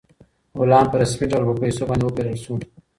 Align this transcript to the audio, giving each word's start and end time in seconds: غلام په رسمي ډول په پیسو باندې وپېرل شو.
غلام 0.59 0.85
په 0.91 0.95
رسمي 1.01 1.25
ډول 1.31 1.43
په 1.49 1.55
پیسو 1.61 1.83
باندې 1.89 2.03
وپېرل 2.05 2.37
شو. 2.43 2.53